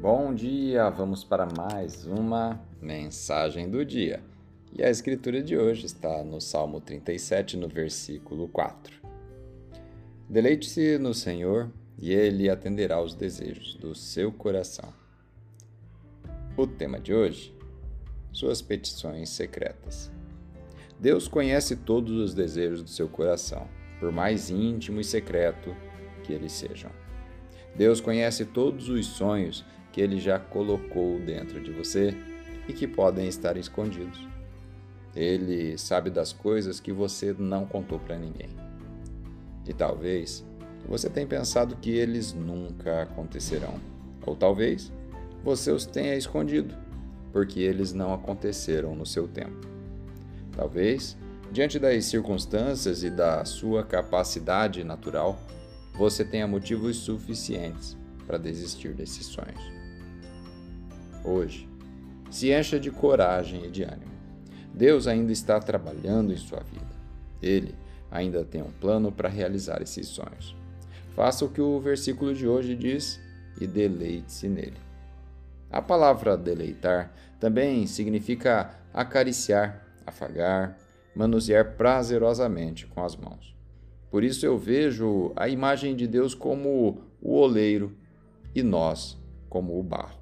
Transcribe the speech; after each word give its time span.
bom 0.00 0.34
dia! 0.34 0.88
Vamos 0.88 1.22
para 1.22 1.46
mais 1.46 2.06
uma 2.06 2.58
mensagem 2.80 3.68
do 3.68 3.84
dia. 3.84 4.22
E 4.72 4.82
a 4.82 4.88
escritura 4.88 5.42
de 5.42 5.58
hoje 5.58 5.84
está 5.84 6.24
no 6.24 6.40
Salmo 6.40 6.80
37, 6.80 7.58
no 7.58 7.68
versículo 7.68 8.48
4. 8.48 8.98
Deleite-se 10.26 10.96
no 10.96 11.12
Senhor 11.12 11.70
e 11.98 12.14
Ele 12.14 12.48
atenderá 12.48 12.94
aos 12.94 13.14
desejos 13.14 13.74
do 13.74 13.94
seu 13.94 14.32
coração. 14.32 14.90
O 16.56 16.66
tema 16.66 16.98
de 16.98 17.12
hoje: 17.12 17.54
Suas 18.32 18.62
petições 18.62 19.28
secretas. 19.28 20.10
Deus 20.98 21.28
conhece 21.28 21.76
todos 21.76 22.12
os 22.16 22.32
desejos 22.32 22.82
do 22.82 22.88
seu 22.88 23.08
coração, 23.08 23.68
por 23.98 24.10
mais 24.10 24.48
íntimo 24.48 24.98
e 24.98 25.04
secreto 25.04 25.76
que 26.22 26.32
eles 26.32 26.52
sejam. 26.52 26.90
Deus 27.76 28.00
conhece 28.00 28.46
todos 28.46 28.88
os 28.88 29.06
sonhos 29.06 29.64
que 29.92 30.00
Ele 30.00 30.18
já 30.18 30.38
colocou 30.38 31.18
dentro 31.18 31.60
de 31.60 31.70
você 31.70 32.14
e 32.68 32.72
que 32.72 32.86
podem 32.86 33.28
estar 33.28 33.56
escondidos. 33.56 34.28
Ele 35.14 35.76
sabe 35.76 36.10
das 36.10 36.32
coisas 36.32 36.78
que 36.78 36.92
você 36.92 37.34
não 37.36 37.66
contou 37.66 37.98
para 37.98 38.16
ninguém. 38.16 38.50
E 39.66 39.72
talvez 39.72 40.44
você 40.88 41.10
tenha 41.10 41.26
pensado 41.26 41.76
que 41.76 41.90
eles 41.90 42.32
nunca 42.32 43.02
acontecerão. 43.02 43.74
Ou 44.24 44.36
talvez 44.36 44.92
você 45.42 45.70
os 45.70 45.86
tenha 45.86 46.14
escondido, 46.14 46.74
porque 47.32 47.60
eles 47.60 47.92
não 47.92 48.12
aconteceram 48.12 48.94
no 48.94 49.06
seu 49.06 49.26
tempo. 49.26 49.66
Talvez, 50.52 51.16
diante 51.50 51.78
das 51.78 52.04
circunstâncias 52.04 53.02
e 53.02 53.10
da 53.10 53.44
sua 53.44 53.82
capacidade 53.84 54.84
natural, 54.84 55.38
você 55.94 56.24
tenha 56.24 56.46
motivos 56.46 56.96
suficientes 56.98 57.96
para 58.26 58.38
desistir 58.38 58.92
desses 58.94 59.26
sonhos. 59.26 59.79
Hoje, 61.24 61.68
se 62.30 62.52
encha 62.52 62.78
de 62.78 62.90
coragem 62.90 63.66
e 63.66 63.70
de 63.70 63.82
ânimo. 63.82 64.12
Deus 64.72 65.06
ainda 65.06 65.32
está 65.32 65.58
trabalhando 65.58 66.32
em 66.32 66.36
sua 66.36 66.60
vida. 66.60 66.86
Ele 67.42 67.74
ainda 68.10 68.44
tem 68.44 68.62
um 68.62 68.70
plano 68.70 69.12
para 69.12 69.28
realizar 69.28 69.82
esses 69.82 70.08
sonhos. 70.08 70.56
Faça 71.14 71.44
o 71.44 71.48
que 71.48 71.60
o 71.60 71.80
versículo 71.80 72.34
de 72.34 72.46
hoje 72.46 72.74
diz 72.74 73.20
e 73.60 73.66
deleite-se 73.66 74.48
nele. 74.48 74.78
A 75.70 75.82
palavra 75.82 76.36
deleitar 76.36 77.12
também 77.38 77.86
significa 77.86 78.70
acariciar, 78.92 79.86
afagar, 80.06 80.76
manusear 81.14 81.76
prazerosamente 81.76 82.86
com 82.86 83.04
as 83.04 83.16
mãos. 83.16 83.54
Por 84.10 84.24
isso 84.24 84.44
eu 84.44 84.58
vejo 84.58 85.32
a 85.36 85.48
imagem 85.48 85.94
de 85.94 86.06
Deus 86.06 86.34
como 86.34 87.02
o 87.20 87.34
oleiro 87.34 87.96
e 88.54 88.62
nós 88.62 89.18
como 89.48 89.78
o 89.78 89.82
barro. 89.82 90.19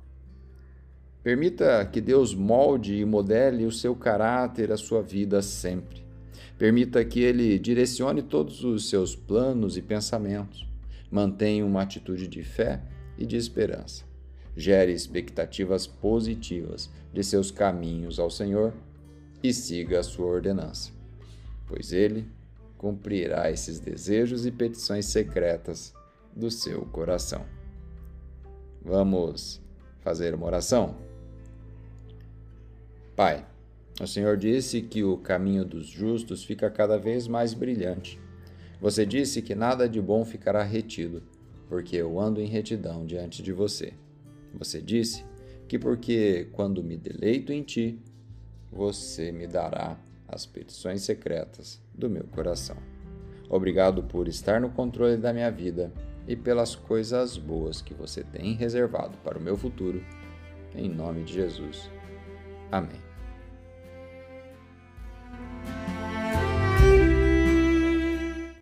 Permita 1.29 1.85
que 1.85 2.01
Deus 2.01 2.35
molde 2.35 2.95
e 2.95 3.05
modele 3.05 3.67
o 3.67 3.71
seu 3.71 3.95
caráter, 3.95 4.73
a 4.73 4.79
sua 4.79 5.03
vida 5.03 5.43
sempre. 5.43 6.03
Permita 6.57 7.05
que 7.05 7.21
Ele 7.21 7.59
direcione 7.59 8.23
todos 8.23 8.65
os 8.65 8.89
seus 8.89 9.15
planos 9.15 9.77
e 9.77 9.83
pensamentos. 9.83 10.67
Mantenha 11.11 11.67
uma 11.67 11.83
atitude 11.83 12.27
de 12.29 12.43
fé 12.43 12.81
e 13.19 13.27
de 13.27 13.37
esperança. 13.37 14.07
Gere 14.57 14.91
expectativas 14.91 15.87
positivas 15.87 16.89
de 17.13 17.23
seus 17.23 17.51
caminhos 17.51 18.19
ao 18.19 18.31
Senhor 18.31 18.73
e 19.43 19.53
siga 19.53 20.01
a 20.01 20.03
sua 20.03 20.29
ordenança, 20.29 20.93
pois 21.67 21.93
Ele 21.93 22.27
cumprirá 22.79 23.51
esses 23.51 23.79
desejos 23.79 24.47
e 24.47 24.51
petições 24.51 25.05
secretas 25.05 25.93
do 26.35 26.51
seu 26.51 26.87
coração. 26.87 27.45
Vamos 28.81 29.61
fazer 30.01 30.35
uma 30.35 30.47
oração? 30.47 31.07
Pai, 33.19 33.45
o 34.01 34.07
Senhor 34.07 34.37
disse 34.37 34.81
que 34.81 35.03
o 35.03 35.19
caminho 35.19 35.65
dos 35.65 35.89
justos 35.89 36.45
fica 36.45 36.71
cada 36.71 36.97
vez 36.97 37.27
mais 37.27 37.53
brilhante. 37.53 38.17
Você 38.81 39.05
disse 39.05 39.43
que 39.43 39.57
nada 39.57 39.89
de 39.89 40.01
bom 40.01 40.25
ficará 40.25 40.63
retido, 40.63 41.25
porque 41.69 41.97
eu 41.97 42.21
ando 42.21 42.41
em 42.41 42.47
retidão 42.47 43.05
diante 43.05 43.43
de 43.43 43.53
você. 43.53 43.93
Você 44.55 44.81
disse 44.81 45.25
que 45.67 45.81
porque 45.81 46.47
quando 46.53 46.81
me 46.81 46.97
deleito 46.97 47.53
em 47.53 47.65
ti, 47.65 47.99
você 48.71 49.33
me 49.33 49.49
dará 49.49 49.99
as 50.29 50.47
petições 50.47 51.03
secretas 51.03 51.83
do 51.93 52.09
meu 52.09 52.23
coração. 52.23 52.77
Obrigado 53.51 54.05
por 54.05 54.29
estar 54.29 54.61
no 54.61 54.71
controle 54.71 55.17
da 55.17 55.33
minha 55.33 55.51
vida 55.51 55.93
e 56.29 56.37
pelas 56.37 56.77
coisas 56.77 57.37
boas 57.37 57.83
que 57.83 57.95
você 57.95 58.23
tem 58.23 58.55
reservado 58.55 59.19
para 59.25 59.37
o 59.37 59.43
meu 59.43 59.57
futuro. 59.57 60.01
Em 60.73 60.89
nome 60.89 61.25
de 61.25 61.33
Jesus. 61.33 61.91
Amém. 62.71 63.08